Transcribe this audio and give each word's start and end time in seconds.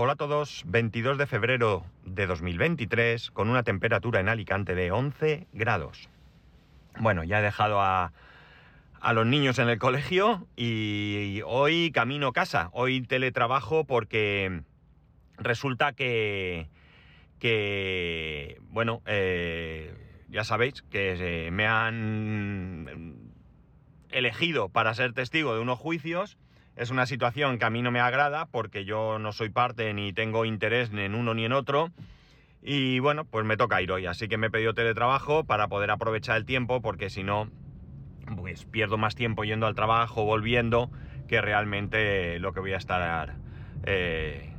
Hola 0.00 0.12
a 0.12 0.14
todos, 0.14 0.62
22 0.68 1.18
de 1.18 1.26
febrero 1.26 1.84
de 2.04 2.28
2023 2.28 3.32
con 3.32 3.50
una 3.50 3.64
temperatura 3.64 4.20
en 4.20 4.28
Alicante 4.28 4.76
de 4.76 4.92
11 4.92 5.48
grados. 5.52 6.08
Bueno, 7.00 7.24
ya 7.24 7.40
he 7.40 7.42
dejado 7.42 7.80
a, 7.80 8.12
a 9.00 9.12
los 9.12 9.26
niños 9.26 9.58
en 9.58 9.68
el 9.68 9.80
colegio 9.80 10.46
y 10.54 11.40
hoy 11.44 11.90
camino 11.90 12.32
casa, 12.32 12.70
hoy 12.74 13.00
teletrabajo 13.02 13.86
porque 13.86 14.62
resulta 15.36 15.94
que, 15.94 16.68
que 17.40 18.60
bueno, 18.68 19.02
eh, 19.04 19.96
ya 20.28 20.44
sabéis 20.44 20.82
que 20.82 21.46
eh, 21.46 21.50
me 21.50 21.66
han 21.66 23.16
elegido 24.10 24.68
para 24.68 24.94
ser 24.94 25.12
testigo 25.12 25.56
de 25.56 25.60
unos 25.60 25.80
juicios 25.80 26.38
es 26.78 26.90
una 26.90 27.06
situación 27.06 27.58
que 27.58 27.64
a 27.64 27.70
mí 27.70 27.82
no 27.82 27.90
me 27.90 27.98
agrada 27.98 28.46
porque 28.46 28.84
yo 28.84 29.18
no 29.18 29.32
soy 29.32 29.50
parte 29.50 29.92
ni 29.94 30.12
tengo 30.12 30.44
interés 30.44 30.92
ni 30.92 31.02
en 31.02 31.16
uno 31.16 31.34
ni 31.34 31.44
en 31.44 31.52
otro. 31.52 31.90
Y 32.62 33.00
bueno, 33.00 33.24
pues 33.24 33.44
me 33.44 33.56
toca 33.56 33.82
ir 33.82 33.90
hoy, 33.90 34.06
así 34.06 34.28
que 34.28 34.36
me 34.36 34.46
he 34.46 34.50
pedido 34.50 34.74
teletrabajo 34.74 35.44
para 35.44 35.68
poder 35.68 35.90
aprovechar 35.90 36.36
el 36.36 36.44
tiempo 36.44 36.80
porque 36.80 37.10
si 37.10 37.24
no, 37.24 37.50
pues 38.36 38.64
pierdo 38.64 38.96
más 38.96 39.16
tiempo 39.16 39.44
yendo 39.44 39.66
al 39.66 39.74
trabajo, 39.74 40.24
volviendo, 40.24 40.90
que 41.26 41.40
realmente 41.40 42.38
lo 42.38 42.52
que 42.52 42.60
voy 42.60 42.72
a 42.72 42.78
estar... 42.78 43.34
Eh, 43.84 44.52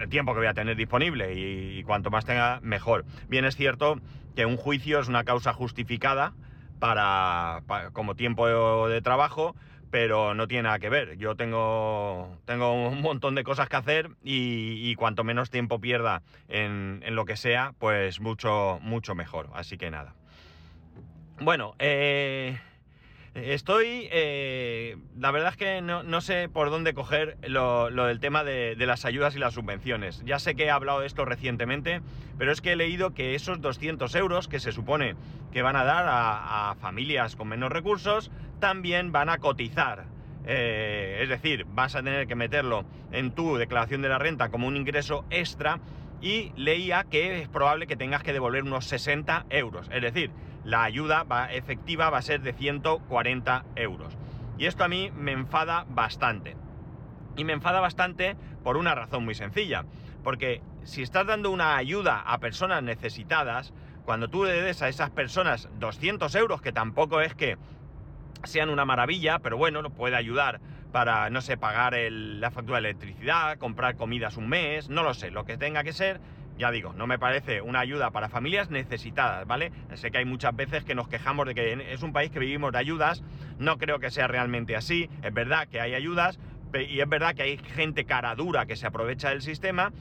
el 0.00 0.08
tiempo 0.08 0.32
que 0.32 0.40
voy 0.40 0.48
a 0.48 0.54
tener 0.54 0.76
disponible 0.76 1.34
y, 1.34 1.82
cuanto 1.84 2.10
más 2.10 2.24
tenga, 2.24 2.60
mejor. 2.62 3.04
Bien 3.28 3.44
es 3.44 3.54
cierto 3.54 4.00
que 4.34 4.46
un 4.46 4.56
juicio 4.56 4.98
es 4.98 5.08
una 5.08 5.24
causa 5.24 5.52
justificada 5.52 6.32
para 6.80 7.62
como 7.92 8.14
tiempo 8.14 8.88
de 8.88 9.00
trabajo, 9.00 9.54
pero 9.94 10.34
no 10.34 10.48
tiene 10.48 10.64
nada 10.64 10.80
que 10.80 10.88
ver. 10.88 11.16
Yo 11.18 11.36
tengo, 11.36 12.36
tengo 12.46 12.72
un 12.88 13.00
montón 13.00 13.36
de 13.36 13.44
cosas 13.44 13.68
que 13.68 13.76
hacer 13.76 14.10
y, 14.24 14.92
cuanto 14.96 15.22
menos 15.22 15.50
tiempo 15.50 15.80
pierda 15.80 16.20
en, 16.48 17.00
lo 17.10 17.24
que 17.24 17.36
sea, 17.36 17.74
pues 17.78 18.18
mucho, 18.18 18.80
mucho 18.82 19.14
mejor. 19.14 19.50
Así 19.54 19.78
que 19.78 19.92
nada. 19.92 20.16
Bueno, 21.38 21.76
eh, 21.78 22.58
Estoy, 23.34 24.08
eh, 24.12 24.96
la 25.18 25.32
verdad 25.32 25.50
es 25.50 25.56
que 25.56 25.82
no, 25.82 26.20
sé 26.20 26.48
por 26.48 26.70
dónde 26.70 26.94
coger 26.94 27.36
lo, 27.48 27.90
del 27.90 28.20
tema 28.20 28.44
de, 28.44 28.76
las 28.76 29.04
ayudas 29.04 29.34
y 29.34 29.40
las 29.40 29.54
subvenciones. 29.54 30.22
Ya 30.24 30.38
sé 30.38 30.54
que 30.54 30.66
he 30.66 30.70
hablado 30.70 31.00
de 31.00 31.08
esto 31.08 31.24
recientemente, 31.24 32.00
pero 32.38 32.52
es 32.52 32.60
que 32.60 32.72
he 32.72 32.76
leído 32.76 33.12
que 33.12 33.34
esos 33.34 33.60
200 33.60 34.14
euros 34.14 34.46
que 34.46 34.60
se 34.60 34.70
supone 34.70 35.16
que 35.52 35.62
van 35.62 35.74
a 35.74 35.82
dar 35.82 36.04
a, 36.08 36.76
familias 36.80 37.34
con 37.34 37.48
menos 37.48 37.72
recursos, 37.72 38.30
también 38.60 39.10
van 39.10 39.28
a 39.28 39.38
cotizar. 39.38 40.04
Eh, 40.46 41.18
es 41.22 41.28
decir, 41.28 41.66
vas 41.68 41.96
a 41.96 42.04
tener 42.04 42.28
que 42.28 42.36
meterlo 42.36 42.84
en 43.10 43.32
tu 43.32 43.56
declaración 43.56 44.00
de 44.02 44.10
la 44.10 44.18
renta 44.18 44.50
como 44.50 44.68
un 44.68 44.76
ingreso 44.76 45.24
extra 45.30 45.80
y 46.20 46.52
leía 46.54 47.02
que 47.04 47.40
es 47.40 47.48
probable 47.48 47.88
que 47.88 47.96
tengas 47.96 48.22
que 48.22 48.32
devolver 48.32 48.62
unos 48.62 48.86
60 48.86 49.46
euros. 49.50 49.88
Es 49.92 50.02
decir, 50.02 50.30
la 50.64 50.82
ayuda 50.82 51.24
va, 51.24 51.52
efectiva 51.52 52.10
va 52.10 52.18
a 52.18 52.22
ser 52.22 52.40
de 52.40 52.52
140 52.52 53.64
euros. 53.76 54.16
Y 54.58 54.66
esto 54.66 54.84
a 54.84 54.88
mí 54.88 55.10
me 55.14 55.32
enfada 55.32 55.84
bastante. 55.88 56.56
Y 57.36 57.44
me 57.44 57.52
enfada 57.52 57.80
bastante 57.80 58.36
por 58.62 58.76
una 58.76 58.94
razón 58.94 59.24
muy 59.24 59.34
sencilla. 59.34 59.84
Porque 60.22 60.62
si 60.84 61.02
estás 61.02 61.26
dando 61.26 61.50
una 61.50 61.76
ayuda 61.76 62.20
a 62.20 62.38
personas 62.38 62.82
necesitadas, 62.82 63.72
cuando 64.04 64.28
tú 64.28 64.44
le 64.44 64.62
des 64.62 64.82
a 64.82 64.88
esas 64.88 65.10
personas 65.10 65.68
200 65.78 66.34
euros, 66.34 66.60
que 66.60 66.72
tampoco 66.72 67.20
es 67.20 67.34
que 67.34 67.56
sean 68.44 68.68
una 68.68 68.84
maravilla, 68.84 69.38
pero 69.38 69.56
bueno, 69.56 69.88
puede 69.90 70.16
ayudar 70.16 70.60
para, 70.92 71.28
no 71.30 71.40
sé, 71.40 71.56
pagar 71.56 71.94
la 72.10 72.50
factura 72.50 72.80
de 72.80 72.90
electricidad, 72.90 73.58
comprar 73.58 73.96
comidas 73.96 74.36
un 74.36 74.48
mes, 74.48 74.88
no 74.88 75.02
lo 75.02 75.14
sé, 75.14 75.30
lo 75.30 75.44
que 75.44 75.56
tenga 75.56 75.82
que 75.82 75.92
ser, 75.92 76.20
ya 76.58 76.70
digo, 76.70 76.92
no 76.92 77.06
me 77.06 77.18
parece 77.18 77.60
una 77.60 77.80
ayuda 77.80 78.10
para 78.10 78.28
familias 78.28 78.70
necesitadas, 78.70 79.46
¿vale? 79.46 79.72
Sé 79.94 80.10
que 80.10 80.18
hay 80.18 80.24
muchas 80.24 80.54
veces 80.54 80.84
que 80.84 80.94
nos 80.94 81.08
quejamos 81.08 81.46
de 81.46 81.54
que 81.54 81.92
es 81.92 82.02
un 82.02 82.12
país 82.12 82.30
que 82.30 82.38
vivimos 82.38 82.72
de 82.72 82.78
ayudas, 82.78 83.22
no 83.58 83.78
creo 83.78 83.98
que 83.98 84.10
sea 84.10 84.26
realmente 84.26 84.76
así, 84.76 85.10
es 85.22 85.34
verdad 85.34 85.68
que 85.68 85.80
hay 85.80 85.94
ayudas 85.94 86.38
y 86.88 87.00
es 87.00 87.08
verdad 87.08 87.34
que 87.34 87.42
hay 87.42 87.58
gente 87.58 88.04
cara 88.04 88.34
dura 88.34 88.66
que 88.66 88.76
se 88.76 88.86
aprovecha 88.86 89.30
del 89.30 89.42
sistema, 89.42 89.92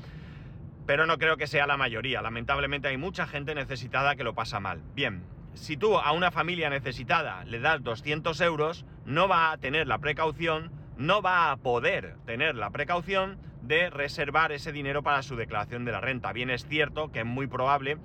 pero 0.86 1.06
no 1.06 1.18
creo 1.18 1.38
que 1.38 1.48
sea 1.48 1.68
la 1.68 1.78
mayoría, 1.78 2.22
lamentablemente 2.22 2.88
hay 2.88 2.98
mucha 2.98 3.26
gente 3.26 3.56
necesitada 3.56 4.16
que 4.16 4.24
lo 4.24 4.34
pasa 4.34 4.60
mal. 4.60 4.82
Bien, 4.96 5.24
si 5.54 5.78
tú 5.78 5.98
a 5.98 6.12
una 6.12 6.32
familia 6.32 6.70
necesitada 6.70 7.46
le 7.46 7.60
das 7.60 7.84
200 7.84 8.40
euros, 8.42 8.86
no 9.06 9.28
va 9.28 9.52
a 9.52 9.58
tener 9.58 9.88
la 9.88 10.00
precaución, 10.00 10.72
no 10.98 11.22
va 11.22 11.52
a 11.52 11.58
poder 11.58 12.16
tener 12.26 12.56
la 12.56 12.70
precaución 12.70 13.38
de 13.64 13.90
reservar 13.90 14.52
ese 14.52 14.72
dinero 14.72 15.04
para 15.04 15.24
su 15.24 15.36
declaración 15.36 15.86
de 15.86 15.92
la 15.92 16.02
renta. 16.02 16.32
Bien 16.34 16.50
es 16.50 16.66
cierto 16.66 17.12
que 17.12 17.20
es 17.20 17.26
muy 17.26 17.48
probable 17.48 17.98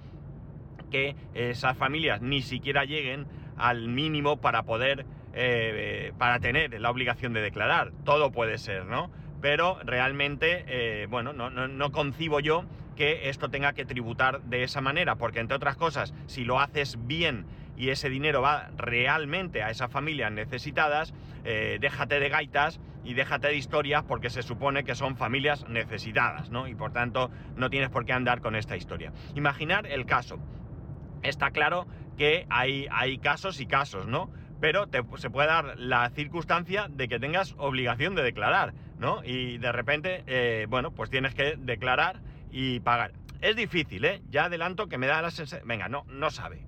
que 0.90 1.16
esas 1.34 1.76
familias 1.76 2.22
ni 2.22 2.42
siquiera 2.42 2.84
lleguen 2.84 3.26
al 3.56 3.88
mínimo 3.88 4.40
para 4.40 4.62
poder, 4.62 5.04
eh, 5.34 6.12
para 6.16 6.38
tener 6.38 6.80
la 6.80 6.90
obligación 6.90 7.32
de 7.32 7.42
declarar. 7.42 7.92
Todo 8.04 8.30
puede 8.32 8.58
ser, 8.58 8.86
¿no? 8.86 9.10
Pero 9.40 9.78
realmente, 9.84 10.64
eh, 10.66 11.06
bueno, 11.08 11.32
no, 11.32 11.50
no 11.50 11.92
concibo 11.92 12.40
yo 12.40 12.64
que 12.96 13.28
esto 13.28 13.48
tenga 13.48 13.74
que 13.74 13.84
tributar 13.84 14.42
de 14.42 14.64
esa 14.64 14.80
manera, 14.80 15.14
porque 15.16 15.38
entre 15.38 15.56
otras 15.56 15.76
cosas, 15.76 16.12
si 16.26 16.44
lo 16.44 16.58
haces 16.58 16.98
bien 17.06 17.46
y 17.76 17.90
ese 17.90 18.10
dinero 18.10 18.42
va 18.42 18.70
realmente 18.76 19.62
a 19.62 19.70
esas 19.70 19.90
familias 19.90 20.32
necesitadas, 20.32 21.14
eh, 21.44 21.78
déjate 21.80 22.18
de 22.18 22.28
gaitas 22.28 22.80
y 23.04 23.14
déjate 23.14 23.48
de 23.48 23.56
historias 23.56 24.04
porque 24.04 24.30
se 24.30 24.42
supone 24.42 24.84
que 24.84 24.94
son 24.94 25.16
familias 25.16 25.68
necesitadas, 25.68 26.50
¿no? 26.50 26.68
Y 26.68 26.74
por 26.74 26.92
tanto 26.92 27.30
no 27.56 27.70
tienes 27.70 27.90
por 27.90 28.04
qué 28.04 28.12
andar 28.12 28.40
con 28.40 28.54
esta 28.54 28.76
historia. 28.76 29.12
Imaginar 29.34 29.86
el 29.86 30.06
caso. 30.06 30.38
Está 31.22 31.50
claro 31.50 31.86
que 32.16 32.46
hay, 32.50 32.86
hay 32.90 33.18
casos 33.18 33.60
y 33.60 33.66
casos, 33.66 34.06
¿no? 34.06 34.30
Pero 34.60 34.86
se 35.16 35.30
puede 35.30 35.48
dar 35.48 35.78
la 35.78 36.10
circunstancia 36.10 36.88
de 36.88 37.08
que 37.08 37.20
tengas 37.20 37.54
obligación 37.58 38.14
de 38.14 38.22
declarar, 38.22 38.74
¿no? 38.98 39.22
Y 39.24 39.58
de 39.58 39.72
repente, 39.72 40.24
eh, 40.26 40.66
bueno, 40.68 40.90
pues 40.90 41.10
tienes 41.10 41.34
que 41.34 41.56
declarar 41.56 42.20
y 42.50 42.80
pagar. 42.80 43.12
Es 43.40 43.54
difícil, 43.54 44.04
¿eh? 44.04 44.20
Ya 44.30 44.46
adelanto 44.46 44.88
que 44.88 44.98
me 44.98 45.06
da 45.06 45.22
la 45.22 45.30
sensación... 45.30 45.68
Venga, 45.68 45.88
no, 45.88 46.04
no 46.08 46.30
sabe. 46.30 46.66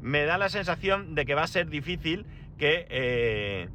Me 0.00 0.24
da 0.24 0.38
la 0.38 0.48
sensación 0.48 1.14
de 1.14 1.26
que 1.26 1.34
va 1.34 1.42
a 1.42 1.46
ser 1.46 1.68
difícil 1.68 2.24
que, 2.56 2.86
eh, 2.88 3.68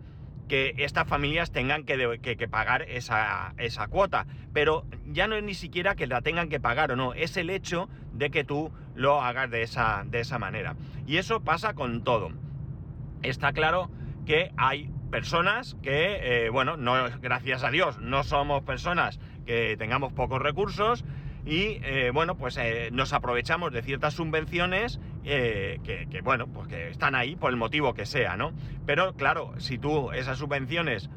que 0.48 0.74
estas 0.78 1.08
familias 1.08 1.52
tengan 1.52 1.84
que, 1.84 2.48
pagar 2.50 2.84
esa, 2.84 3.54
cuota. 3.90 4.26
Pero 4.54 4.86
ya 5.06 5.28
no 5.28 5.36
es 5.36 5.44
ni 5.44 5.54
siquiera 5.54 5.96
que 5.96 6.08
la 6.08 6.22
tengan 6.22 6.50
que 6.50 6.60
pagar 6.60 6.92
o 6.92 6.96
no, 6.96 7.14
es 7.14 7.38
el 7.38 7.50
hecho 7.50 7.90
de 8.14 8.30
que 8.30 8.44
tú 8.44 8.72
lo 8.96 9.22
hagas 9.22 9.50
de 9.50 9.64
esa, 9.64 10.04
de 10.06 10.20
esa 10.20 10.40
manera. 10.40 10.76
Y 11.06 11.18
eso 11.18 11.42
pasa 11.42 11.74
con 11.74 12.04
todo. 12.04 12.32
Está 13.24 13.54
claro 13.54 13.90
que 14.26 14.52
hay 14.58 14.90
personas 15.12 15.78
que, 15.82 16.46
eh, 16.46 16.50
bueno, 16.50 16.78
no, 16.78 16.96
gracias 17.22 17.64
a 17.64 17.72
Dios, 17.72 18.00
no 18.00 18.24
somos 18.24 18.64
personas 18.64 19.20
que 19.46 19.78
tengamos 19.78 20.14
pocos 20.14 20.42
recursos 20.42 21.06
y, 21.46 21.80
eh, 21.84 22.12
bueno, 22.14 22.36
pues 22.36 22.58
eh, 22.58 22.90
nos 22.92 23.14
aprovechamos 23.14 23.72
de 23.72 23.84
ciertas 23.84 24.16
subvenciones 24.16 25.00
que, 25.26 26.22
bueno, 26.24 26.48
pues 26.48 26.68
que 26.68 26.90
están 26.90 27.16
ahí 27.16 27.36
por 27.36 27.50
el 27.50 27.58
motivo 27.58 27.94
que 27.94 28.06
sea, 28.06 28.38
¿no? 28.38 28.54
Pero 28.86 29.16
claro, 29.16 29.54
si 29.58 29.78
tú 29.78 30.12
esas 30.12 30.38
subvenciones 30.38 31.10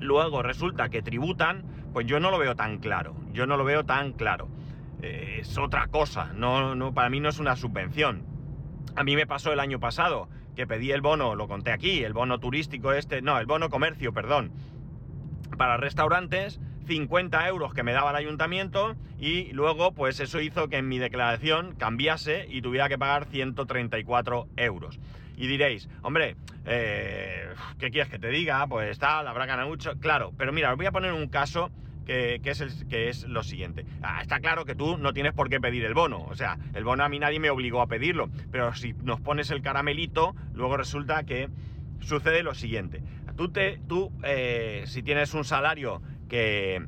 luego 0.00 0.42
resulta 0.42 0.88
que 0.88 1.02
tributan, 1.02 1.64
pues 1.92 2.06
yo 2.06 2.18
no 2.18 2.30
lo 2.30 2.38
veo 2.38 2.56
tan 2.56 2.78
claro, 2.78 3.14
yo 3.32 3.46
no 3.46 3.56
lo 3.56 3.64
veo 3.64 3.84
tan 3.84 4.12
claro. 4.12 4.48
es 5.00 5.56
otra 5.58 5.86
cosa, 5.88 6.32
no, 6.34 6.74
no, 6.74 6.92
para 6.94 7.10
mí 7.10 7.20
no 7.20 7.28
es 7.28 7.38
una 7.38 7.56
subvención. 7.56 8.24
A 8.96 9.04
mí 9.04 9.16
me 9.16 9.26
pasó 9.26 9.52
el 9.52 9.60
año 9.60 9.80
pasado 9.80 10.28
que 10.54 10.66
pedí 10.66 10.90
el 10.90 11.00
bono, 11.00 11.34
lo 11.34 11.48
conté 11.48 11.72
aquí, 11.72 12.04
el 12.04 12.12
bono 12.12 12.38
turístico 12.38 12.92
este, 12.92 13.22
no, 13.22 13.38
el 13.38 13.46
bono 13.46 13.70
comercio, 13.70 14.12
perdón, 14.12 14.52
para 15.56 15.76
restaurantes, 15.76 16.60
50 16.86 17.48
euros 17.48 17.74
que 17.74 17.82
me 17.82 17.92
daba 17.92 18.10
el 18.10 18.16
ayuntamiento 18.16 18.96
y 19.18 19.52
luego 19.52 19.92
pues 19.92 20.20
eso 20.20 20.40
hizo 20.40 20.68
que 20.68 20.78
en 20.78 20.88
mi 20.88 20.98
declaración 20.98 21.74
cambiase 21.76 22.46
y 22.48 22.62
tuviera 22.62 22.88
que 22.88 22.98
pagar 22.98 23.26
134 23.26 24.48
euros. 24.56 24.98
Y 25.36 25.46
diréis, 25.46 25.88
hombre, 26.02 26.36
eh, 26.66 27.48
¿qué 27.78 27.90
quieres 27.90 28.10
que 28.10 28.18
te 28.18 28.28
diga? 28.28 28.66
Pues 28.66 28.98
tal, 28.98 29.26
habrá 29.26 29.46
ganado 29.46 29.68
mucho. 29.68 29.98
Claro, 29.98 30.32
pero 30.36 30.52
mira, 30.52 30.70
os 30.70 30.76
voy 30.76 30.86
a 30.86 30.92
poner 30.92 31.12
un 31.12 31.28
caso 31.28 31.70
que, 32.04 32.40
es, 32.44 32.84
que 32.88 33.08
es 33.08 33.24
lo 33.24 33.42
siguiente. 33.42 33.84
Ah, 34.02 34.20
está 34.22 34.40
claro 34.40 34.64
que 34.64 34.74
tú 34.74 34.98
no 34.98 35.12
tienes 35.12 35.32
por 35.32 35.48
qué 35.48 35.60
pedir 35.60 35.84
el 35.84 35.94
bono, 35.94 36.24
o 36.24 36.34
sea, 36.34 36.58
el 36.74 36.84
bono 36.84 37.04
a 37.04 37.08
mí 37.08 37.18
nadie 37.18 37.40
me 37.40 37.50
obligó 37.50 37.80
a 37.80 37.86
pedirlo, 37.86 38.28
pero 38.50 38.74
si 38.74 38.92
nos 38.92 39.20
pones 39.20 39.50
el 39.50 39.62
caramelito, 39.62 40.34
luego 40.52 40.76
resulta 40.76 41.24
que 41.24 41.48
sucede 42.00 42.42
lo 42.42 42.54
siguiente. 42.54 43.02
Tú, 43.36 43.50
te, 43.50 43.80
tú 43.88 44.12
eh, 44.24 44.84
si 44.86 45.02
tienes 45.02 45.32
un 45.34 45.44
salario 45.44 46.02
que, 46.32 46.86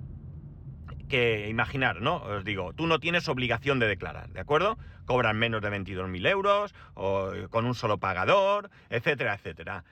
que 1.10 1.48
imaginar, 1.50 2.00
¿no? 2.00 2.16
Os 2.16 2.44
digo, 2.44 2.72
tú 2.72 2.86
no 2.86 2.98
tienes 2.98 3.28
obligación 3.28 3.78
de 3.78 3.86
declarar, 3.86 4.30
¿de 4.30 4.40
acuerdo? 4.40 4.78
Cobran 5.04 5.36
menos 5.36 5.60
de 5.60 5.68
22.000 5.68 6.28
euros, 6.28 6.74
o 6.94 7.30
con 7.50 7.66
un 7.66 7.74
solo 7.74 7.98
pagador, 7.98 8.70
etcétera, 8.88 9.34
etcétera. 9.34 9.84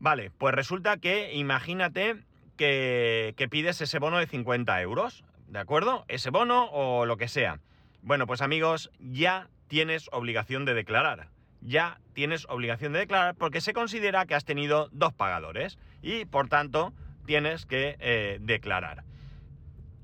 Vale, 0.00 0.32
pues 0.36 0.52
resulta 0.52 0.96
que 0.96 1.32
imagínate 1.34 2.16
que, 2.56 3.48
pides 3.50 3.80
ese 3.80 4.00
bono 4.00 4.18
de 4.18 4.26
50 4.26 4.82
euros. 4.82 5.24
¿de 5.46 5.58
acuerdo? 5.58 6.04
Ese 6.08 6.30
bono 6.30 6.64
o 6.72 7.04
lo 7.04 7.18
que 7.18 7.28
sea. 7.28 7.60
Bueno, 8.00 8.26
pues 8.26 8.40
amigos, 8.40 8.90
ya 8.98 9.48
tienes 9.68 10.08
obligación 10.10 10.64
de 10.64 10.74
declarar. 10.74 11.28
Ya 11.60 12.00
tienes 12.14 12.46
obligación 12.48 12.94
de 12.94 13.00
declarar 13.00 13.36
porque 13.36 13.60
se 13.60 13.74
considera 13.74 14.26
que 14.26 14.34
has 14.34 14.44
tenido 14.44 14.88
dos 14.92 15.12
pagadores 15.12 15.78
y 16.00 16.24
por 16.24 16.48
tanto 16.48 16.92
tienes 17.26 17.66
que 17.66 17.96
eh, 18.00 18.38
declarar. 18.40 19.04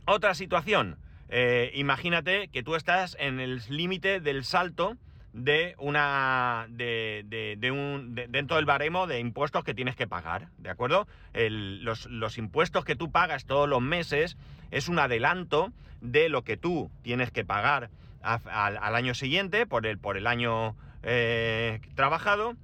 Otra 0.07 0.35
situación, 0.35 0.99
eh, 1.29 1.71
imagínate 1.75 2.49
que 2.49 2.63
tú 2.63 2.75
estás 2.75 3.17
en 3.19 3.41
el 3.41 3.63
límite 3.69 4.21
del 4.21 4.45
salto 4.45 4.97
de 5.33 5.75
una. 5.79 6.67
de, 6.71 7.59
un. 7.71 8.15
dentro 8.15 8.57
del 8.57 8.65
baremo 8.65 9.07
de 9.07 9.21
impuestos 9.21 9.65
que 9.65 9.75
tienes 9.75 9.95
que 9.95 10.07
pagar, 10.07 10.49
¿de 10.59 10.71
acuerdo? 10.71 11.07
los, 11.35 12.39
impuestos 12.39 12.85
que 12.85 12.97
tú 12.97 13.11
pagas 13.11 13.45
todos 13.45 13.69
los 13.69 13.83
meses 13.83 14.37
es 14.71 14.89
un 14.89 14.99
adelanto 14.99 15.73
de 16.01 16.29
lo 16.29 16.43
que 16.43 16.57
tú 16.57 16.91
tienes 17.03 17.31
que 17.31 17.45
pagar 17.45 17.91
al, 18.23 18.95
año 18.95 19.15
siguiente 19.15 19.67
por 19.67 19.87
el, 19.87 19.99
por 19.99 20.17
el 20.17 20.27
año 20.27 20.77
eh, 21.03 21.81
trabajado. 21.95 22.55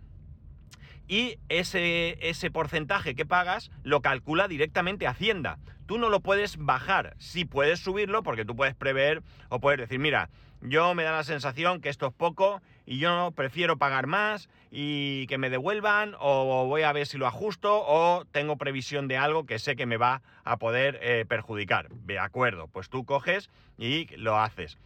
Y 1.06 1.38
ese, 1.48 2.18
ese 2.28 2.50
porcentaje 2.50 3.14
que 3.14 3.26
pagas 3.26 3.70
lo 3.82 4.00
calcula 4.00 4.48
directamente 4.48 5.06
Hacienda. 5.06 5.58
Tú 5.86 5.98
no 5.98 6.08
lo 6.08 6.20
puedes 6.20 6.56
bajar, 6.56 7.14
sí 7.18 7.44
puedes 7.44 7.80
subirlo 7.80 8.22
porque 8.22 8.46
tú 8.46 8.56
puedes 8.56 8.74
prever 8.74 9.22
o 9.50 9.60
puedes 9.60 9.80
decir, 9.80 9.98
mira, 9.98 10.30
yo 10.62 10.94
me 10.94 11.02
da 11.02 11.12
la 11.12 11.24
sensación 11.24 11.82
que 11.82 11.90
esto 11.90 12.06
es 12.06 12.14
poco 12.14 12.62
y 12.86 12.98
yo 12.98 13.32
prefiero 13.36 13.76
pagar 13.76 14.06
más 14.06 14.48
y 14.70 15.26
que 15.26 15.36
me 15.36 15.50
devuelvan 15.50 16.14
o 16.18 16.64
voy 16.66 16.82
a 16.82 16.92
ver 16.92 17.06
si 17.06 17.18
lo 17.18 17.26
ajusto 17.26 17.84
o 17.86 18.24
tengo 18.24 18.56
previsión 18.56 19.06
de 19.06 19.18
algo 19.18 19.44
que 19.44 19.58
sé 19.58 19.76
que 19.76 19.84
me 19.84 19.98
va 19.98 20.22
a 20.42 20.56
poder 20.56 20.98
eh, 21.02 21.26
perjudicar. 21.28 21.90
De 21.90 22.18
acuerdo, 22.18 22.68
pues 22.68 22.88
tú 22.88 23.04
coges 23.04 23.50
y 23.76 24.06
lo 24.16 24.38
haces. 24.38 24.78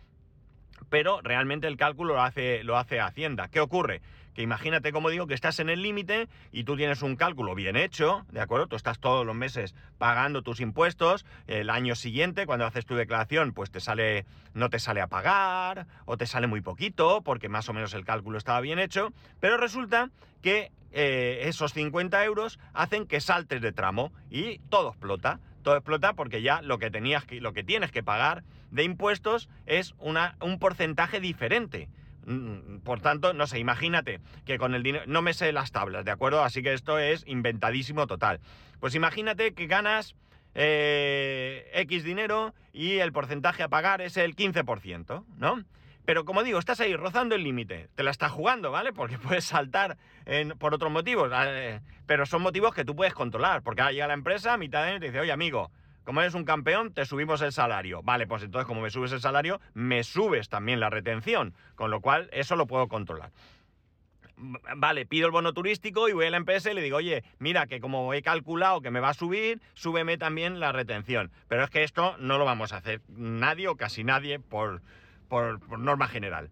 Pero 0.90 1.20
realmente 1.22 1.66
el 1.66 1.76
cálculo 1.76 2.14
lo 2.14 2.22
hace, 2.22 2.64
lo 2.64 2.76
hace 2.76 3.00
Hacienda. 3.00 3.48
¿Qué 3.48 3.60
ocurre? 3.60 4.00
que 4.38 4.42
imagínate, 4.42 4.92
como 4.92 5.10
digo, 5.10 5.26
que 5.26 5.34
estás 5.34 5.58
en 5.58 5.68
el 5.68 5.82
límite 5.82 6.28
y 6.52 6.62
tú 6.62 6.76
tienes 6.76 7.02
un 7.02 7.16
cálculo 7.16 7.56
bien 7.56 7.74
hecho, 7.74 8.24
¿de 8.30 8.40
acuerdo? 8.40 8.68
Tú 8.68 8.76
estás 8.76 9.00
todos 9.00 9.26
los 9.26 9.34
meses 9.34 9.74
pagando 9.98 10.42
tus 10.42 10.60
impuestos, 10.60 11.26
el 11.48 11.70
año 11.70 11.96
siguiente, 11.96 12.46
cuando 12.46 12.64
haces 12.64 12.86
tu 12.86 12.94
declaración, 12.94 13.52
pues 13.52 13.72
te 13.72 13.80
sale, 13.80 14.26
no 14.54 14.70
te 14.70 14.78
sale 14.78 15.00
a 15.00 15.08
pagar, 15.08 15.88
o 16.04 16.16
te 16.16 16.24
sale 16.26 16.46
muy 16.46 16.60
poquito, 16.60 17.22
porque 17.22 17.48
más 17.48 17.68
o 17.68 17.72
menos 17.72 17.94
el 17.94 18.04
cálculo 18.04 18.38
estaba 18.38 18.60
bien 18.60 18.78
hecho, 18.78 19.12
pero 19.40 19.56
resulta 19.56 20.10
que 20.40 20.70
eh, 20.92 21.40
esos 21.46 21.72
50 21.72 22.24
euros 22.24 22.60
hacen 22.74 23.06
que 23.06 23.20
saltes 23.20 23.60
de 23.60 23.72
tramo 23.72 24.12
y 24.30 24.60
todo 24.70 24.90
explota. 24.90 25.40
Todo 25.62 25.76
explota 25.76 26.14
porque 26.14 26.42
ya 26.42 26.62
lo 26.62 26.78
que 26.78 26.90
tenías 26.90 27.24
que, 27.24 27.40
lo 27.40 27.52
que 27.52 27.64
tienes 27.64 27.90
que 27.90 28.02
pagar 28.02 28.44
de 28.70 28.84
impuestos 28.84 29.48
es 29.66 29.94
una, 29.98 30.36
un 30.40 30.58
porcentaje 30.58 31.20
diferente. 31.20 31.88
Mm, 32.26 32.80
por 32.80 33.00
tanto, 33.00 33.32
no 33.32 33.46
sé, 33.46 33.58
imagínate 33.58 34.20
que 34.44 34.58
con 34.58 34.74
el 34.74 34.82
dinero... 34.82 35.04
No 35.06 35.22
me 35.22 35.32
sé 35.32 35.52
las 35.52 35.72
tablas, 35.72 36.04
¿de 36.04 36.10
acuerdo? 36.10 36.42
Así 36.42 36.62
que 36.62 36.74
esto 36.74 36.98
es 36.98 37.24
inventadísimo 37.26 38.06
total. 38.06 38.40
Pues 38.80 38.94
imagínate 38.94 39.54
que 39.54 39.66
ganas 39.66 40.14
eh, 40.54 41.70
X 41.74 42.04
dinero 42.04 42.54
y 42.72 42.98
el 42.98 43.12
porcentaje 43.12 43.62
a 43.62 43.68
pagar 43.68 44.00
es 44.00 44.16
el 44.16 44.36
15%, 44.36 45.24
¿no? 45.36 45.64
Pero 46.08 46.24
como 46.24 46.42
digo, 46.42 46.58
estás 46.58 46.80
ahí 46.80 46.96
rozando 46.96 47.34
el 47.34 47.42
límite. 47.42 47.90
Te 47.94 48.02
la 48.02 48.10
estás 48.10 48.32
jugando, 48.32 48.70
¿vale? 48.70 48.94
Porque 48.94 49.18
puedes 49.18 49.44
saltar 49.44 49.98
por 50.58 50.72
otros 50.72 50.90
motivos. 50.90 51.30
Pero 52.06 52.24
son 52.24 52.40
motivos 52.40 52.74
que 52.74 52.86
tú 52.86 52.96
puedes 52.96 53.12
controlar. 53.12 53.62
Porque 53.62 53.82
ahora 53.82 53.92
llega 53.92 54.06
la 54.06 54.14
empresa 54.14 54.54
a 54.54 54.56
mitad 54.56 54.84
de 54.84 54.92
año 54.92 55.00
te 55.00 55.06
dice, 55.08 55.20
oye 55.20 55.32
amigo, 55.32 55.70
como 56.04 56.22
eres 56.22 56.32
un 56.32 56.46
campeón, 56.46 56.94
te 56.94 57.04
subimos 57.04 57.42
el 57.42 57.52
salario. 57.52 58.02
Vale, 58.02 58.26
pues 58.26 58.42
entonces 58.42 58.66
como 58.66 58.80
me 58.80 58.88
subes 58.88 59.12
el 59.12 59.20
salario, 59.20 59.60
me 59.74 60.02
subes 60.02 60.48
también 60.48 60.80
la 60.80 60.88
retención, 60.88 61.52
con 61.74 61.90
lo 61.90 62.00
cual 62.00 62.30
eso 62.32 62.56
lo 62.56 62.66
puedo 62.66 62.88
controlar. 62.88 63.30
Vale, 64.38 65.04
pido 65.04 65.26
el 65.26 65.32
bono 65.32 65.52
turístico 65.52 66.08
y 66.08 66.12
voy 66.12 66.24
a 66.24 66.30
la 66.30 66.38
empresa 66.38 66.70
y 66.70 66.74
le 66.74 66.80
digo, 66.80 66.96
oye, 66.96 67.22
mira 67.38 67.66
que 67.66 67.80
como 67.80 68.14
he 68.14 68.22
calculado 68.22 68.80
que 68.80 68.90
me 68.90 69.00
va 69.00 69.10
a 69.10 69.14
subir, 69.14 69.60
súbeme 69.74 70.16
también 70.16 70.58
la 70.58 70.72
retención. 70.72 71.30
Pero 71.48 71.64
es 71.64 71.68
que 71.68 71.82
esto 71.82 72.16
no 72.16 72.38
lo 72.38 72.46
vamos 72.46 72.72
a 72.72 72.78
hacer 72.78 73.02
nadie 73.08 73.68
o 73.68 73.76
casi 73.76 74.04
nadie 74.04 74.38
por, 74.38 74.80
por, 75.28 75.78
norma 75.78 76.08
general. 76.08 76.50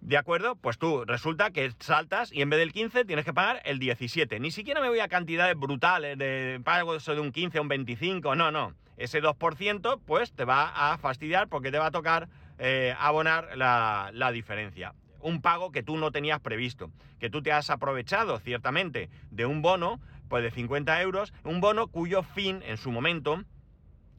¿De 0.00 0.18
acuerdo? 0.18 0.56
Pues 0.56 0.76
tú 0.78 1.04
resulta 1.06 1.50
que 1.50 1.72
saltas 1.78 2.30
y 2.30 2.42
en 2.42 2.50
vez 2.50 2.58
del 2.58 2.72
15 2.72 3.06
tienes 3.06 3.24
que 3.24 3.32
pagar 3.32 3.62
el 3.64 3.78
17. 3.78 4.38
Ni 4.38 4.50
siquiera 4.50 4.82
me 4.82 4.88
voy 4.88 5.00
a 5.00 5.08
cantidades 5.08 5.56
brutales 5.56 6.18
de 6.18 6.60
pago 6.62 6.98
de 6.98 7.20
un 7.20 7.32
15 7.32 7.56
a 7.56 7.62
un 7.62 7.68
25. 7.68 8.34
No, 8.34 8.50
no. 8.50 8.74
Ese 8.98 9.22
2% 9.22 10.00
pues 10.04 10.32
te 10.32 10.44
va 10.44 10.92
a 10.92 10.98
fastidiar 10.98 11.48
porque 11.48 11.72
te 11.72 11.78
va 11.78 11.86
a 11.86 11.90
tocar 11.90 12.28
eh, 12.58 12.94
abonar 12.98 13.56
la, 13.56 14.10
la 14.12 14.30
diferencia. 14.30 14.94
Un 15.20 15.40
pago 15.40 15.72
que 15.72 15.82
tú 15.82 15.96
no 15.96 16.12
tenías 16.12 16.38
previsto. 16.40 16.90
Que 17.18 17.30
tú 17.30 17.40
te 17.40 17.52
has 17.52 17.70
aprovechado 17.70 18.38
ciertamente 18.40 19.08
de 19.30 19.46
un 19.46 19.62
bono 19.62 20.00
pues 20.28 20.42
de 20.42 20.50
50 20.50 21.00
euros. 21.00 21.32
Un 21.44 21.62
bono 21.62 21.86
cuyo 21.86 22.22
fin 22.22 22.62
en 22.66 22.76
su 22.76 22.90
momento 22.90 23.42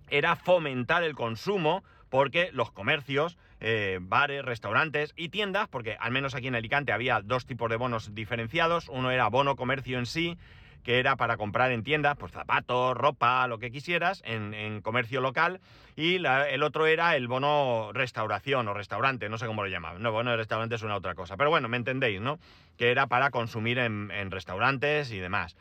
era 0.09 0.35
fomentar 0.35 1.03
el 1.03 1.15
consumo 1.15 1.83
porque 2.15 2.49
los 2.53 2.71
comercios, 2.71 3.37
eh, 3.59 3.99
bares, 4.01 4.45
restaurantes 4.45 5.11
y 5.17 5.27
tiendas, 5.27 5.67
porque 5.67 5.97
al 5.99 6.13
menos 6.13 6.33
aquí 6.33 6.47
en 6.47 6.55
Alicante 6.55 6.93
había 6.93 7.19
dos 7.19 7.45
tipos 7.45 7.69
de 7.69 7.75
bonos 7.75 8.15
diferenciados, 8.15 8.87
uno 8.87 9.11
era 9.11 9.27
bono 9.27 9.57
comercio 9.57 9.99
en 9.99 10.05
sí, 10.05 10.37
que 10.83 10.99
era 10.99 11.17
para 11.17 11.35
comprar 11.35 11.73
en 11.73 11.83
tiendas, 11.83 12.15
pues 12.15 12.31
zapatos, 12.31 12.95
ropa, 12.95 13.45
lo 13.47 13.59
que 13.59 13.69
quisieras, 13.69 14.23
en, 14.25 14.79
comercio 14.79 15.19
local, 15.19 15.59
y 15.97 16.15
el 16.25 16.63
otro 16.63 16.87
era 16.87 17.17
el 17.17 17.27
bono 17.27 17.89
restauración 17.91 18.65
o 18.69 18.73
restaurante, 18.73 19.27
no 19.27 19.37
sé 19.37 19.45
cómo 19.45 19.63
lo 19.63 19.67
llamaban. 19.67 20.01
No, 20.01 20.13
bono 20.13 20.31
de 20.31 20.37
restaurante 20.37 20.75
es 20.75 20.83
una 20.83 20.95
otra 20.95 21.15
cosa, 21.15 21.35
pero 21.35 21.49
bueno, 21.49 21.67
me 21.67 21.75
entendéis, 21.75 22.21
¿no? 22.21 22.39
Que 22.77 22.91
era 22.91 23.07
para 23.07 23.29
consumir 23.29 23.77
en, 23.77 24.09
en 24.11 24.31
restaurantes 24.31 25.11
y 25.11 25.19
demás. 25.19 25.57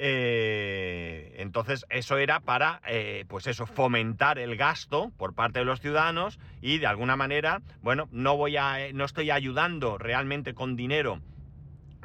Eh, 0.00 1.34
entonces, 1.38 1.84
eso 1.90 2.18
era 2.18 2.38
para, 2.38 2.80
eh, 2.86 3.24
pues 3.28 3.48
eso, 3.48 3.66
fomentar 3.66 4.38
el 4.38 4.56
gasto 4.56 5.10
por 5.16 5.34
parte 5.34 5.58
de 5.58 5.64
los 5.64 5.80
ciudadanos 5.80 6.38
y 6.62 6.78
de 6.78 6.86
alguna 6.86 7.16
manera, 7.16 7.62
bueno, 7.82 8.08
no 8.12 8.36
voy 8.36 8.56
a, 8.56 8.92
no 8.94 9.04
estoy 9.04 9.32
ayudando 9.32 9.98
realmente 9.98 10.54
con 10.54 10.76
dinero 10.76 11.20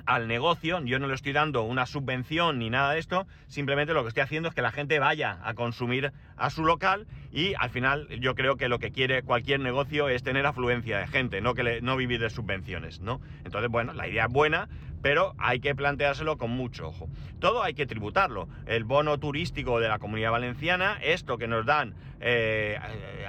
al 0.05 0.27
negocio, 0.27 0.83
yo 0.83 0.99
no 0.99 1.07
le 1.07 1.13
estoy 1.13 1.33
dando 1.33 1.63
una 1.63 1.85
subvención 1.85 2.59
ni 2.59 2.69
nada 2.69 2.93
de 2.93 2.99
esto, 2.99 3.25
simplemente 3.47 3.93
lo 3.93 4.01
que 4.01 4.09
estoy 4.09 4.23
haciendo 4.23 4.49
es 4.49 4.55
que 4.55 4.61
la 4.61 4.71
gente 4.71 4.99
vaya 4.99 5.39
a 5.43 5.53
consumir 5.53 6.11
a 6.35 6.49
su 6.49 6.65
local 6.65 7.07
y 7.31 7.53
al 7.57 7.69
final 7.69 8.07
yo 8.19 8.35
creo 8.35 8.57
que 8.57 8.67
lo 8.67 8.79
que 8.79 8.91
quiere 8.91 9.23
cualquier 9.23 9.59
negocio 9.59 10.09
es 10.09 10.23
tener 10.23 10.45
afluencia 10.45 10.97
de 10.99 11.07
gente, 11.07 11.41
no, 11.41 11.53
que 11.53 11.81
no 11.81 11.95
vivir 11.95 12.19
de 12.19 12.29
subvenciones, 12.29 12.99
¿no? 12.99 13.21
Entonces, 13.45 13.69
bueno, 13.69 13.93
la 13.93 14.07
idea 14.07 14.25
es 14.25 14.31
buena, 14.31 14.67
pero 15.03 15.35
hay 15.37 15.59
que 15.59 15.75
planteárselo 15.75 16.39
con 16.39 16.49
mucho 16.49 16.87
ojo. 16.87 17.07
Todo 17.39 17.61
hay 17.61 17.75
que 17.75 17.85
tributarlo. 17.85 18.47
El 18.65 18.85
bono 18.85 19.19
turístico 19.19 19.79
de 19.79 19.89
la 19.89 19.99
comunidad 19.99 20.31
valenciana, 20.31 20.97
esto 21.03 21.37
que 21.37 21.47
nos 21.47 21.65
dan 21.67 21.93
eh, 22.21 22.79